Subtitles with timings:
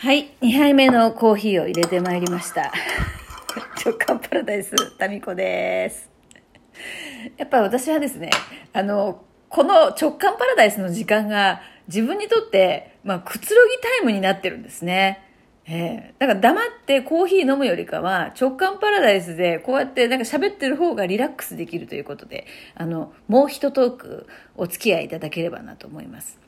[0.00, 2.70] はい、2杯目のコーヒーを入れてまいりました。
[3.84, 6.08] 直感パラダイス、タミコです。
[7.36, 8.30] やっぱ私はですね、
[8.72, 15.24] あの、この直感パラダイスの時間が自分にとって、まあ、くつろぎタイムになってるんですね。
[15.66, 26.38] えー、だから黙ってコーヒー飲むよりかは直感パラダイスでこうやってなんか喋ってる方がリラックスできるということで、あの、もう一トークお付き合いいただければなと思います。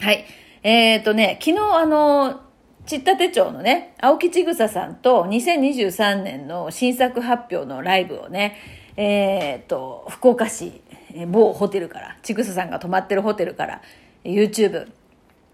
[0.00, 0.24] はい。
[0.64, 2.49] えっ、ー、とね、昨日あの、
[2.86, 8.56] ちった手帳のね、青木千草さんと2023年の新作発表のライブをね、
[8.96, 10.80] えっ、と、福岡市、
[11.28, 13.82] 某ホテルから、千草さんが泊まってるホテルから、
[14.24, 14.90] YouTube、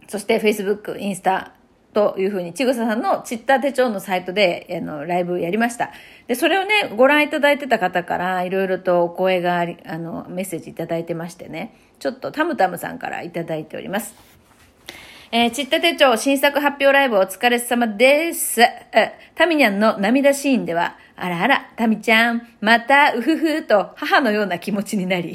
[0.09, 1.53] そして Facebook、インスタ、
[1.97, 5.93] というふうに、ちぐささんのちった手帳のサイトで、あの、ライブやりました。
[6.27, 14.15] で、それをね、ご覧いただいてた方から、いろいろとお声があり、あの、メッセージいただいてましてね、ちょっとタムタムさんからいただいております。
[15.33, 18.61] えー、ちった手帳新作発表ライブお疲れ様です。
[19.35, 25.35] タミニャンの涙シーンでは、あらあら、タミちゃん、また、うふふと母のような気持ちになり。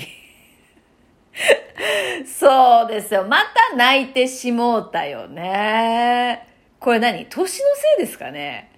[2.25, 3.25] そうですよ。
[3.25, 3.39] ま
[3.69, 6.47] た泣いてしもうたよね。
[6.79, 7.25] これ何？
[7.25, 8.71] 年のせいですかね？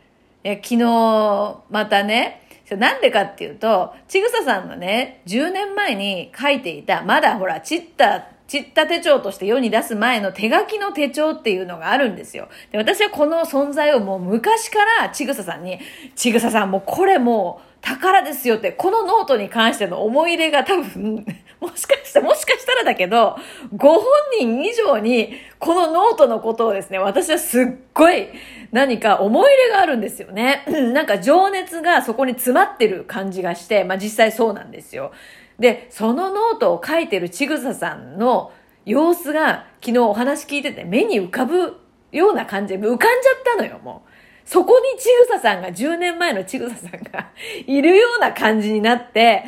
[0.44, 12.50] いや、昨日、またね、なんでかっていうと、ちぐささんのね、10年前に書いていた、まだほら、ちった、ちった手帳として世に出す前の手書きの手帳っていうのがあるんですよ。
[12.72, 15.80] で、私はこの存在をもう昔からちぐささんに、
[16.16, 21.26] ちぐささんもうこれもう宝ですよって、このノートに関しての思い入れが多分、
[21.60, 23.38] もしかしたら、もしかしたらだけど、
[23.76, 24.04] ご本
[24.40, 28.30] 人以上にこのノートのことをですね、私はすっごい
[28.72, 30.64] 何か思い入れがあるんですよね。
[30.94, 35.12] なんか情熱がそこに詰まってる感じがして、まあ実際そうなんですよ。
[35.60, 38.52] で、そのノートを書いてるちぐささんの
[38.86, 41.80] 様子が昨日お話聞いてて目に浮かぶ
[42.12, 44.10] ような感じで浮かんじゃったのよ、もう。
[44.46, 47.30] そこにちぐささんが、10年前のちぐささんが
[47.66, 49.44] いるような感じになって、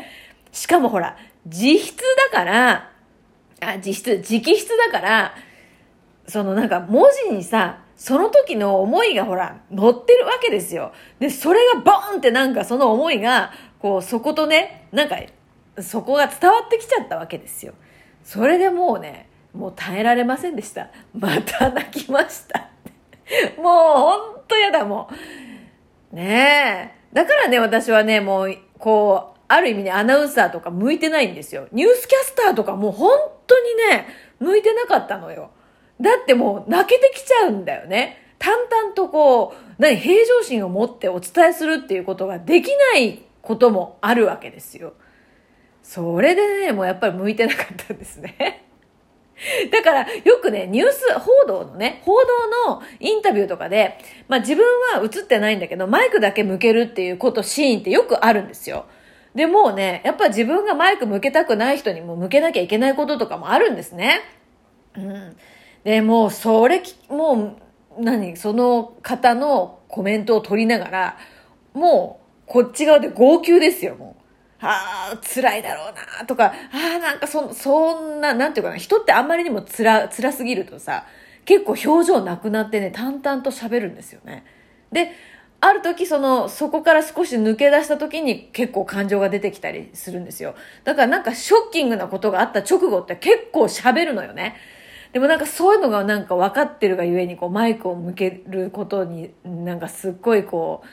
[0.51, 2.01] しかもほら、自筆
[2.31, 2.89] だから、
[3.61, 5.35] あ、自筆、直筆だから、
[6.27, 10.91] そのなんか文字にさ、その時の思いがほら、乗ってるわけですよ。
[11.19, 15.17] で、それがボーンってなんかその思いが、こう、そことね、なんか、
[15.81, 17.73] そこが伝わってきちゃったわけですよ。
[18.23, 20.89] それでもうね、もう耐えられませんでした。
[21.13, 22.69] また泣きました。
[23.61, 25.09] もうほんとやだ、も
[26.13, 26.15] う。
[26.15, 27.15] ねえ。
[27.15, 31.67] だからね、私はね、もう、こう、ある意味ね、アナウンサーとか向いてないんですよ。
[31.71, 34.07] ニュースキャスターとかもう本当にね、
[34.39, 35.51] 向いてなかったのよ。
[36.01, 38.33] だってもう泣けてきちゃうんだよね。
[38.39, 44.93] 淡々とこう、何、平常心を持ってお伝えするっていうことができないこともあるわけですよ。
[45.87, 48.65] それでね、もうやっぱり向いてなかったんですね。
[49.71, 58.87] だから、よくね、ニュース報道のね、報道のインタビューとかで、まあ自分は映ってないんだけど、マイクだけ向けるっていうこと、シーンってよくあるんですよ。
[59.35, 64.21] で、もうね、やっぱ自分がマイク向けたくない人にも向けなきゃいけないこととかもあるんですね。
[64.97, 65.37] うん。
[65.83, 67.57] で、もう、それ、も
[67.99, 71.17] う、何、その方のコメントを取りながら、
[71.73, 74.14] もう、こっち側で号泣ですよ、もう。
[74.67, 76.51] ああ、辛いだろうなとか、あ
[76.95, 81.05] あ、なんかそ、そんな、なんていうかな、人ってあんまりにも辛、辛すぎるとさ、
[81.45, 84.43] 結構表情なくなってね、淡々と喋るんですよね。
[84.91, 85.11] で、
[85.61, 90.55] ある時その、そこから少し抜け出した時に結構感情が出てきたりするんですよ。
[90.83, 94.55] だからなんかショッキングなことがあった直後って結構喋るのよね。
[95.13, 100.87] でもなんかそういうのがなんか分かってるがゆえにこうマイクを向けることになんかすっごいこう、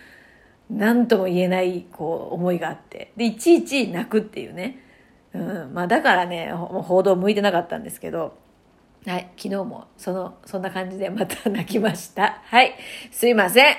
[0.72, 3.12] 何とも言えないこう思いがあって。
[3.16, 4.80] でいちいち泣くっていうね、
[5.34, 8.40] うんまあ、だからね報道向いてなかったんですけど。
[9.04, 12.40] はい昨日もそのそんな感じでまた泣きました。
[12.44, 12.76] はい
[13.10, 13.76] すいません。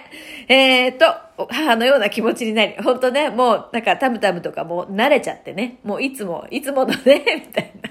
[0.50, 1.06] えー、っと
[1.50, 5.80] 母のような気持ちになり本当ねもうなんかタムタムとかもう慣れちゃってね。
[5.86, 7.90] もういつもいつものね みたいな。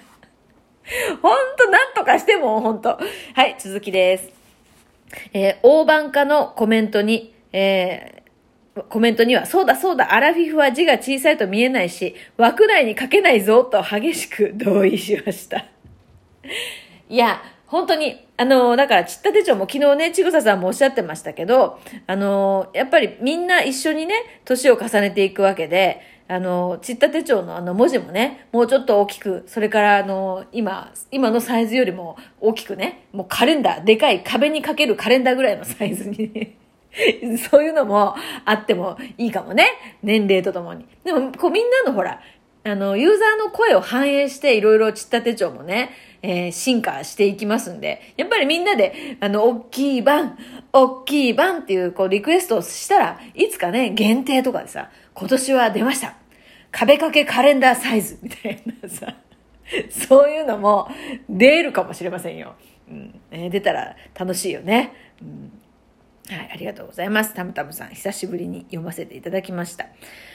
[1.23, 2.99] 本当なんとかしても本当。
[2.99, 2.99] は
[3.47, 4.31] い続きです。
[5.33, 8.22] えー、大番化のコメントに、えー
[8.89, 15.67] コメントには、そうだそうだ、アラフィフは字が小さいと見えないし、枠内に書けないぞ、と激しく同意しました。
[17.09, 24.15] いや、本当に、あの、だから、ちった手帳も昨日ね、ちぐささんもおっしゃってましたけど、あの、やっぱりみんな一緒にね、
[24.45, 36.57] 年を重ねていくわけで、あの、ちった手帳のあの文字もね、もうちょっと大きく、それからあの、今、今のサイズよりも大きくね、もうカレンダー、でかい壁にかけるカレンダーぐらいのサイズにね
[37.51, 39.67] そういうのもあってもいいかもね。
[40.03, 40.87] 年齢とともに。
[41.05, 42.21] でも、こうみんなのほら、
[42.65, 45.91] あの、ユーザーの声を反映していろいろちった手帳もね、
[46.23, 50.39] えー、進化していきますんで、やっぱりみんなで、あの、大きい版、
[50.73, 56.15] 大きい版っていう、こう、リクエストをしたら、いつかね、限定とかでさ、今年は出ました。
[56.71, 59.15] 壁掛けカレンダーサイズみたいなさ、
[59.91, 60.89] そういうのも
[61.29, 62.55] 出るかもしれませんよ。
[62.89, 64.93] うん、えー、出たら楽しいよね。
[65.21, 65.62] うん
[66.29, 67.35] はい、ありがとうございます。
[67.35, 69.87] たむたむさん、久しぶりに読ませていただきました。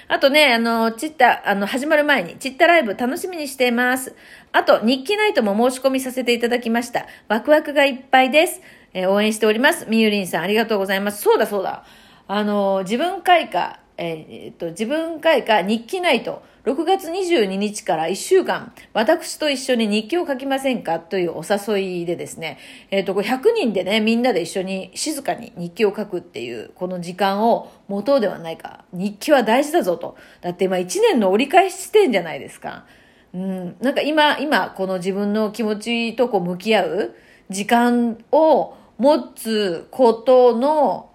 [0.09, 4.13] あとね、あの、チッタ、あの、始まる前に、チッタライブ楽しみにしています。
[4.51, 7.07] あと、日記ナイトも申し込みさせていただきました。
[7.29, 8.61] ワクワクがいっぱいです。
[8.93, 9.85] えー、応援しております。
[9.89, 11.21] みゆりんさん、ありがとうございます。
[11.21, 11.85] そうだそうだ。
[12.27, 20.99] あの、自分開花、えー、っと、自分開花日記ナイト、6月22日から1週間、私と一緒に日記を書きませんか？
[20.99, 22.57] というお誘いでですね、
[22.91, 28.83] えっ、ー、と、100人でね、みんなで一緒に静かに日記を書くっていう、この時間を持とうではないか。
[28.93, 30.15] 日記は大事だぞと。
[30.41, 32.85] だって今1年の折り返し地点じゃないですか。
[33.33, 37.15] うん、なんか今、今、この自分の気持ちとこう向き合う
[37.49, 41.11] 時間を持つことの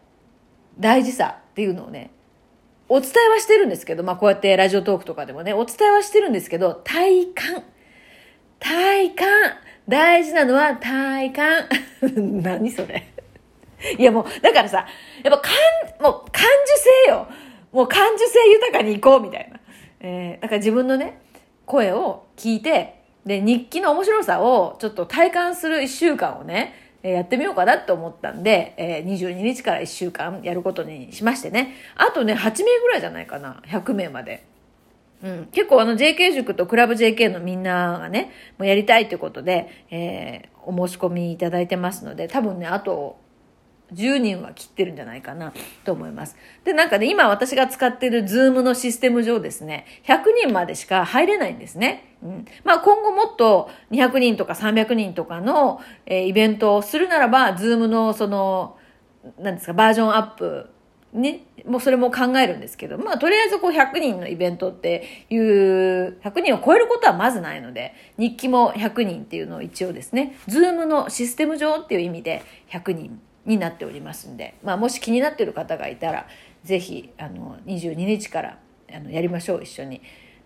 [0.78, 2.10] 大事さっていうのをね、
[2.94, 7.64] お伝えはしてるんですけど、まあこうやってラジオトークとかでもね、お伝えはしてるんですけど、体感。
[8.58, 9.26] 体感。
[9.88, 11.68] 大事なのは体感。
[12.42, 13.08] 何それ。
[13.98, 14.86] いやもう、だからさ、
[15.24, 15.52] やっぱ感、
[16.02, 16.46] もう感受
[17.06, 17.28] 性よ。
[17.72, 19.58] もう感受性豊かに行こうみたいな。
[20.00, 21.22] えー、だから自分のね、
[21.64, 31.74] 声を聞いて、で、日記の面白さをちょっと体感する一週間をね、えやってみようかなと思ったんで、え、22日から1週間やることにしましてね。
[31.96, 33.60] あとね、8名ぐらいじゃないかな。
[33.66, 34.44] 100名まで。
[35.22, 35.48] うん。
[35.52, 43.18] 結構あの JK 塾とクラブ JK のみんながね、もうやりたいってことで、えー、お申し込みいただいてますので、多分ね、あと
[43.92, 45.52] 10人は切ってるんじゃないかな
[45.84, 46.36] と思います。
[46.64, 52.16] で、なんかね、今私が使ってるズームのシステム上ですね、100人までしか入れないんですね。
[52.22, 52.44] うん。
[52.64, 58.76] まあ今後もっと200人とか300人とかの、えー、イベントをするならば、ズームのその、
[59.38, 60.70] なんですか、バージョンアップ
[61.12, 76.26] ね、もうそれも考えるんですけど、まあとりあえずこう100人のイベントっていう、100人を超えることはまずないので、日記も100人っていうのを一応ですね、ズームのシステム上っていう意味で100人になっておりますんで、まあ、もし気になってる方がいたら
[76.64, 78.58] ぜひあの22日から
[78.92, 80.00] あのやりましょう一緒に。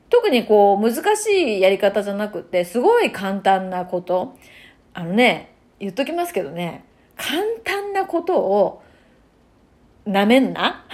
[0.09, 4.39] 特にこう難しいやり方じゃなくてすごい簡単なこと
[4.95, 6.85] あのね言っときますけどね
[7.17, 8.83] 簡単なことを
[10.07, 10.85] なめんな？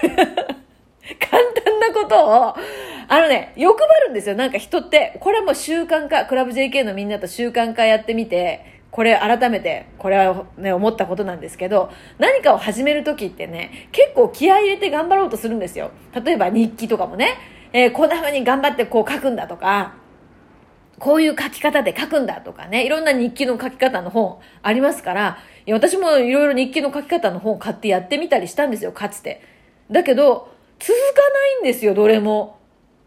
[0.00, 2.54] 簡単なことを
[3.12, 4.36] あのね、欲張るんですよ。
[4.36, 15.92] なんか人って、これはもう習慣化、クラブ JK のみんなと習慣化やってみて、これ改めて、これはね、思ったことなんですけど、何かを始めるときってね、結構気合い入れて頑張ろうとするんですよ。
[16.24, 17.38] 例えば日記とかもね、
[17.72, 19.94] えー、こんな風に頑張ってこう書くんだとか、
[20.98, 29.40] こういう書き方で書くんだとかね、いろんな日記の書き方の本ありますから、いや私もいろいろ日記の書き方の本買ってやってみたりしたんですよ、かつて。
[29.90, 31.20] だけど、続か
[31.62, 32.59] ないんですよ、どれも。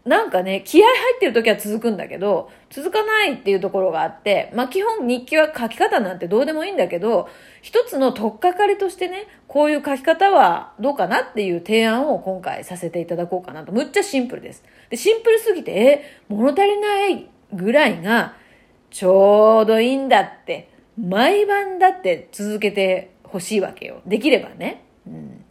[0.04, 7.28] なんかね、気合入ってる時は続くんだけど、続かないっていうところがあって、まあ基本日記は書き方なんてどうでもいいんだけど、
[7.62, 13.72] 一つの取っかかりとしてね、こういう書き方はどうかなっていう提案を今回させていただこうかなと。
[13.72, 14.62] むっちゃシンプルです。
[14.90, 18.34] で、シンプルすぎて、え、物足りないぐらいが
[18.90, 20.68] ちょうどいいんだって、
[21.00, 24.02] 毎晩だって続けてほしいわけよ。
[24.04, 24.84] できればね。
[25.06, 25.44] うん。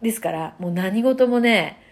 [0.00, 1.82] ですから、もう何事もね、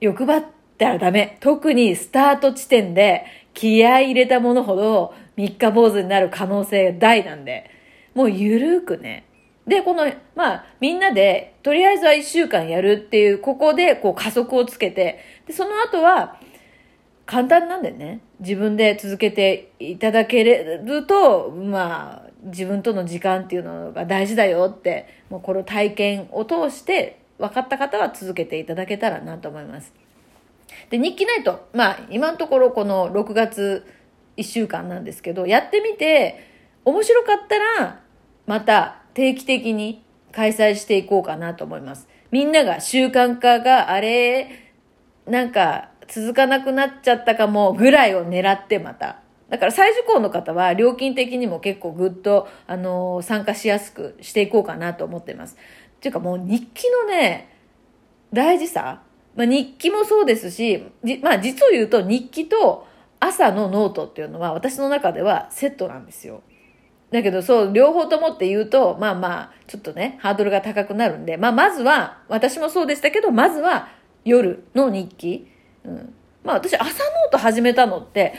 [0.00, 1.38] 欲張って、たらダメ。
[1.40, 7.70] 特にスタート地点で気合入れたものほど三日坊主になる可能性大なんで、
[8.14, 9.24] もうゆるーくね。
[9.66, 16.38] で、この、まあ、みんなで、とりあえずは一週間やるっていう、ここで、こう、加速をつけて、で、その後は、
[17.26, 29.92] 簡単なんでね、自分で続けていただけると、まあ、自分との時間っていうのが大事だよって、もうこの体験を通して、分かった方は続けていただけたらなと思います。
[30.90, 31.68] で、日記ナイト。
[31.72, 33.86] まあ、今のところこの6月
[34.36, 36.40] 1週間なんですけど、やってみて、
[36.84, 38.00] 面白かったら、
[38.46, 42.08] また定期的に開催していこうかなと思います。
[42.30, 44.50] みんなが習慣化があれ、
[45.26, 49.20] なんか続かなくなっちゃったかもぐらいを狙ってまた。
[49.48, 55.56] だから再受講の方は料金的にも結構ぐっと、あの、参加しやすくしていこうかなと思ってます。
[55.96, 57.52] っていうかもう日記のね、
[58.32, 59.02] 大事さ
[59.36, 60.82] まあ、日記もそうですし、
[61.22, 62.86] まあ、実を言うと日記と
[63.20, 66.42] 朝のノートっていうのは私の中ではセットなんですよ。
[67.10, 73.88] だけどそう、両方ともって言うと、まあまあ、ちょっとね、ハードルが高くなるんで、まあまずは、私もそうでしたけど、まずは
[74.24, 75.46] 夜の日記。
[75.84, 76.14] うん。
[76.42, 78.34] まあ私朝ノート始めたのって、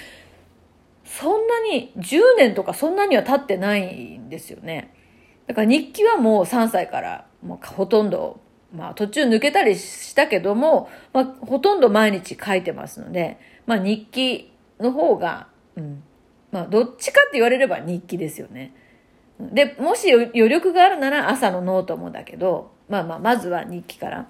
[1.06, 4.94] そんなに10年とかそんなには経ってないんですよね。
[5.48, 8.42] だから日記はもう3歳からもうほとんど、
[8.78, 16.04] まあ途中抜けたりしたけども、まあほとんど毎日書いてますので、まあ日記の方が、うん。
[16.52, 18.74] まあどっちかって言われれば日記ですよね。
[19.40, 24.28] で、もし余力があるなら朝のノートもだけど、まあまあまずは日記から。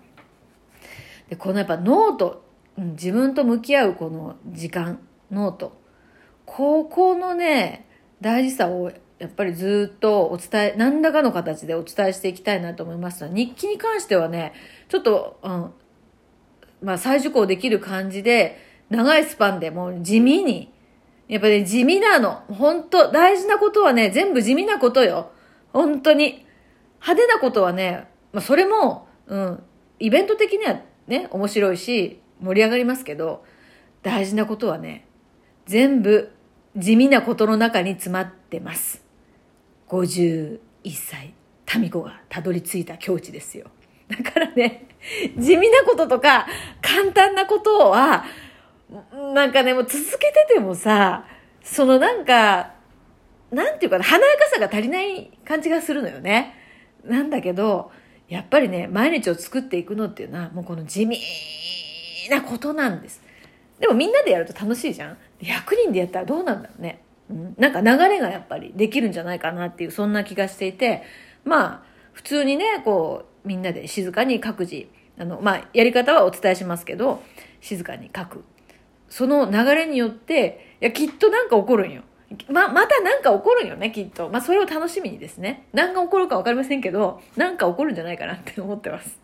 [1.29, 2.43] で、このやっぱノート、
[2.77, 4.99] うん、自分と向き合うこの時間、
[5.29, 5.79] ノート。
[6.45, 7.85] ここのね、
[8.21, 14.53] 大事さをやっぱりずっとお伝え、何らかの形でお伝えしていきたいなと思います日記に関してはね、
[14.89, 15.73] ちょっと、うん、
[16.83, 18.59] まあ再受講できる感じで、
[18.89, 20.71] 長いスパンでもう地味に、
[21.27, 22.43] やっぱり、ね、地味なの。
[22.47, 25.31] 本当大事なことはね、全部地味なことよ。
[25.73, 26.45] 本当に。
[27.01, 29.63] 派手なことはね、まあそれも、うん、
[29.99, 33.43] イベント的にはね、面白いし、盛り上がりますけど、
[34.03, 35.05] 大事なことはね、
[35.65, 36.31] 全部
[36.77, 39.06] 地味なことの中に詰まってます。
[39.89, 40.59] 51
[40.93, 41.33] 歳、
[41.77, 43.67] 民子がたどり着いた境地ですよ。
[44.07, 44.87] だからね、
[45.37, 46.47] 地味なこととか
[46.81, 48.25] 簡単なことは、
[49.33, 51.25] なんかね、もう続けててもさ、
[51.63, 52.73] そのなんか、
[53.51, 56.53] なんていうかな、華やかさが足りない感じがするのよね。
[57.03, 57.91] なんだけど、
[58.27, 61.19] やっぱりね、毎日を作っていくのっていうのは、もうこの地味
[62.29, 63.21] なことなんです。
[63.79, 67.03] でもみんなでやると楽しいじゃん ?100 人でやったらどうなんだろうね。
[67.29, 71.03] うん、なんか流れがやっぱりできるんじゃないかなっていう、そんな気がしていて、
[71.43, 74.87] まあ、普通にね、こう、みんなで静かに各自、
[75.19, 77.21] あの、まあ、やり方はお伝えしますけど、
[77.61, 78.43] 静かに書く。
[79.09, 82.03] その流れによって、いや、きっとなんか起こるんよ。
[82.49, 84.29] ま、またなんか起こるんよね、きっと。
[84.29, 85.67] まあ、それを楽しみにですね。
[85.73, 89.19] 何が起こるかわかりませんけど、なんか起こるんじゃないかなって思ってます。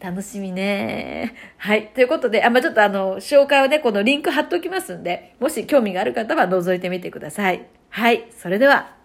[0.00, 1.34] 楽しみね。
[1.56, 1.88] はい。
[1.88, 7.66] ということで、あ、まあ、ちょっとあの、紹介をね、このリンク貼っておきますんで、もし興味がある方は覗いてみてください。
[7.90, 8.26] はい。
[8.36, 8.97] それでは。